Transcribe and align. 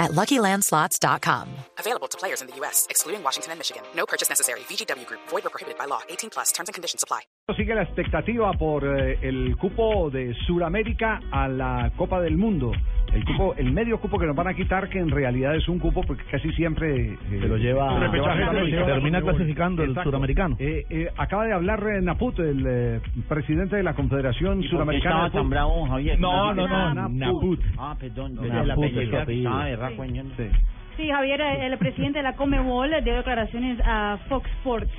at 0.00 0.10
LuckyLandSlots.com. 0.12 1.48
Available 1.78 2.08
to 2.08 2.18
players 2.18 2.40
in 2.40 2.48
the 2.48 2.56
U.S., 2.56 2.86
excluding 2.90 3.22
Washington 3.22 3.52
and 3.52 3.58
Michigan. 3.60 3.82
No 3.94 4.06
purchase 4.06 4.28
necessary. 4.28 4.60
VGW 4.60 5.06
Group. 5.06 5.20
Void 5.28 5.46
or 5.46 5.50
prohibited 5.50 5.78
by 5.78 5.84
law. 5.84 6.00
18 6.08 6.30
plus. 6.30 6.50
Terms 6.52 6.68
and 6.68 6.74
conditions 6.74 7.04
apply. 7.04 7.20
Sigue 7.56 7.74
la 7.74 7.82
expectativa 7.82 8.52
por 8.52 8.84
eh, 8.84 9.18
el 9.22 9.56
cupo 9.56 10.08
de 10.10 10.34
Suramérica 10.46 11.20
a 11.32 11.48
la 11.48 11.90
Copa 11.96 12.20
del 12.20 12.36
Mundo. 12.36 12.72
El 13.14 13.24
cupo, 13.24 13.54
el 13.56 13.72
medio 13.72 13.98
cupo 14.00 14.18
que 14.18 14.26
nos 14.26 14.36
van 14.36 14.46
a 14.48 14.54
quitar, 14.54 14.88
que 14.88 14.98
en 14.98 15.10
realidad 15.10 15.54
es 15.56 15.68
un 15.68 15.78
cupo 15.78 16.02
porque 16.02 16.22
casi 16.30 16.50
siempre 16.52 17.12
eh, 17.14 17.18
Se 17.40 17.48
lo 17.48 17.56
lleva, 17.56 17.98
se 18.10 18.16
lleva- 18.16 18.86
termina 18.86 19.20
clasificando 19.20 19.82
el 19.82 19.90
Exacto. 19.90 20.10
suramericano. 20.10 20.56
Eh, 20.60 20.84
eh, 20.90 21.08
acaba 21.16 21.44
de 21.46 21.52
hablar 21.52 21.82
eh, 21.88 22.00
Naput, 22.02 22.38
el 22.38 22.64
eh, 22.68 23.00
presidente 23.28 23.76
de 23.76 23.82
la 23.82 23.94
Confederación 23.94 24.62
Suramericana. 24.62 25.10
estaba 25.10 25.24
de 25.24 25.30
tan 25.30 25.40
Fútbol. 25.42 25.50
bravo, 25.50 25.86
Javier? 25.88 26.20
No, 26.20 26.54
no, 26.54 26.68
no, 26.68 26.94
Naput. 26.94 27.16
Naput. 27.16 27.60
Ah, 27.78 27.96
perdón, 27.98 28.34
no, 28.36 28.42
Naput, 28.42 28.92
la. 28.92 29.26
Sí. 29.26 30.48
Sí, 30.96 31.08
Javier, 31.08 31.40
el 31.40 31.78
presidente 31.78 32.18
de 32.18 32.22
la 32.24 32.34
Comebol 32.34 32.90
dio 33.02 33.14
declaraciones 33.16 33.78
a 33.84 34.18
Fox 34.28 34.48
Sports 34.58 34.90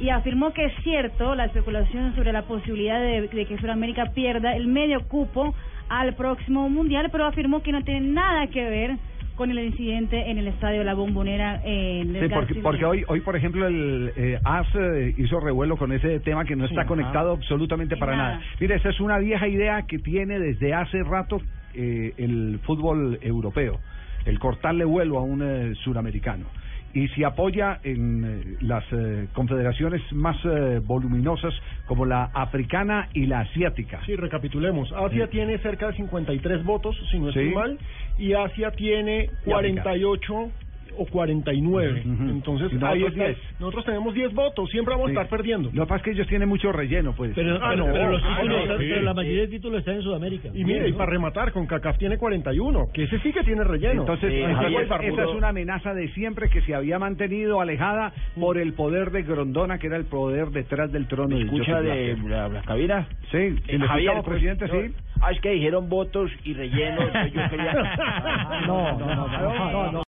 y 0.00 0.10
afirmó 0.10 0.52
que 0.52 0.66
es 0.66 0.72
cierto 0.82 1.34
la 1.34 1.46
especulación 1.46 2.14
sobre 2.14 2.32
la 2.32 2.42
posibilidad 2.42 3.00
de, 3.00 3.28
de 3.28 3.46
que 3.46 3.58
Sudamérica 3.58 4.06
pierda 4.14 4.54
el 4.56 4.66
medio 4.66 5.00
cupo 5.08 5.54
al 5.88 6.14
próximo 6.14 6.68
mundial, 6.68 7.08
pero 7.10 7.26
afirmó 7.26 7.62
que 7.62 7.72
no 7.72 7.82
tiene 7.82 8.12
nada 8.12 8.46
que 8.48 8.68
ver 8.68 8.96
con 9.38 9.52
el 9.52 9.58
incidente 9.60 10.30
en 10.30 10.38
el 10.38 10.48
estadio 10.48 10.82
La 10.82 10.94
Bombonera 10.94 11.62
en 11.64 12.14
el 12.14 12.28
Sí, 12.28 12.34
porque, 12.34 12.54
porque 12.56 12.84
hoy, 12.84 13.04
hoy, 13.06 13.20
por 13.20 13.36
ejemplo, 13.36 13.68
el 13.68 14.12
eh, 14.16 14.40
AS 14.44 14.66
eh, 14.74 15.14
hizo 15.16 15.38
revuelo 15.38 15.76
con 15.76 15.92
ese 15.92 16.18
tema 16.20 16.44
que 16.44 16.56
no 16.56 16.64
está 16.64 16.86
conectado 16.86 17.32
absolutamente 17.32 17.96
para 17.96 18.16
Nada. 18.16 18.28
nada. 18.34 18.44
Mire, 18.58 18.74
esa 18.74 18.88
es 18.88 18.98
una 18.98 19.18
vieja 19.18 19.46
idea 19.46 19.82
que 19.82 20.00
tiene 20.00 20.40
desde 20.40 20.74
hace 20.74 21.04
rato 21.04 21.40
eh, 21.72 22.14
el 22.18 22.58
fútbol 22.64 23.20
europeo, 23.22 23.78
el 24.26 24.40
cortarle 24.40 24.84
vuelo 24.84 25.18
a 25.18 25.22
un 25.22 25.42
eh, 25.42 25.74
suramericano. 25.84 26.46
Y 26.94 27.08
se 27.08 27.24
apoya 27.24 27.80
en 27.82 28.24
eh, 28.24 28.56
las 28.60 28.84
eh, 28.92 29.28
confederaciones 29.32 30.00
más 30.12 30.36
eh, 30.44 30.80
voluminosas 30.82 31.54
como 31.84 32.06
la 32.06 32.30
africana 32.34 33.08
y 33.12 33.26
la 33.26 33.40
asiática. 33.40 34.00
Sí, 34.06 34.16
recapitulemos. 34.16 34.90
Asia 34.92 35.26
Sí. 35.26 35.32
tiene 35.32 35.58
cerca 35.58 35.88
de 35.88 35.94
53 35.94 36.64
votos, 36.64 36.96
si 37.10 37.18
no 37.18 37.28
estoy 37.28 37.48
Sí. 37.50 37.54
mal, 37.54 37.78
y 38.18 38.32
Asia 38.32 38.70
tiene 38.72 39.30
Y 39.44 39.52
África. 39.52 39.82
48 39.82 40.50
o 40.98 41.06
49. 41.06 42.02
Ujú. 42.04 42.22
Entonces, 42.30 42.72
Y 42.72 42.74
nosotros 42.76 42.90
ahí 42.92 43.02
está. 43.04 43.24
10. 43.26 43.38
Nosotros 43.60 43.84
tenemos 43.84 44.14
10 44.14 44.34
votos, 44.34 44.70
siempre 44.70 44.94
vamos 44.94 45.10
Sí. 45.10 45.16
a 45.16 45.22
estar 45.22 45.38
perdiendo. 45.38 45.70
Lo 45.72 45.82
que 45.84 45.88
pasa 45.88 45.96
es 45.96 46.02
que 46.02 46.10
ellos 46.12 46.26
tienen 46.26 46.48
mucho 46.48 46.72
relleno, 46.72 47.12
pues. 47.16 47.32
Pero, 47.34 47.56
Ah, 47.62 47.70
pero- 47.70 47.86
no, 47.86 47.92
pero 47.92 48.10
los 48.12 48.22
ah, 48.24 48.36
títulos, 48.40 48.66
no, 48.68 48.78
sí. 48.78 48.86
pero 48.88 49.02
la 49.02 49.14
mayoría 49.14 49.40
de 49.42 49.48
títulos 49.48 49.78
están 49.80 49.94
en 49.96 50.02
Sudamérica. 50.02 50.48
Y 50.54 50.64
mire, 50.64 50.88
y 50.88 50.92
para 50.92 51.10
rematar, 51.10 51.52
con 51.52 51.66
CACAF 51.66 51.98
tiene 51.98 52.18
41, 52.18 52.86
que 52.92 53.04
ese 53.04 53.18
sí 53.20 53.32
que 53.32 53.42
tiene 53.44 53.64
relleno. 53.64 54.02
Entonces, 54.02 54.30
Sí, 54.32 54.38
esa- 54.40 54.54
Javier, 54.56 54.82
esa, 54.82 54.96
Barbudo. 54.98 55.22
es 55.30 55.36
una 55.36 55.48
amenaza 55.48 55.94
de 55.94 56.08
siempre 56.12 56.48
que 56.50 56.60
se 56.62 56.74
había 56.74 56.98
mantenido 56.98 57.60
alejada 57.60 58.12
por 58.38 58.58
el 58.58 58.72
poder 58.74 59.10
de 59.10 59.22
Grondona, 59.22 59.78
que 59.78 59.86
era 59.86 59.96
el 59.96 60.04
poder 60.04 60.48
detrás 60.50 60.90
del 60.92 61.06
trono. 61.06 61.28
¿Me 61.30 61.36
de 61.36 61.44
escucha 61.44 61.80
de 61.80 62.14
Blatter. 62.14 62.30
la, 62.30 62.48
la 62.48 62.62
cabina? 62.62 63.06
Sí, 63.30 63.38
si 63.66 63.76
Eh, 63.76 63.78
Javier, 63.78 64.12
escuchamos, 64.12 64.24
presidente, 64.24 64.66
pues, 64.68 64.90
sí. 64.90 64.96
Ah, 65.20 65.32
es 65.32 65.40
que 65.40 65.50
dijeron 65.50 65.88
votos 65.88 66.30
y 66.44 66.54
rellenos. 66.54 67.04
yo 67.32 67.48
quería... 67.50 67.72
No, 68.66 68.98
no, 68.98 69.06
no, 69.14 69.28
no, 69.28 69.70
no, 69.72 69.92
no. 69.92 70.02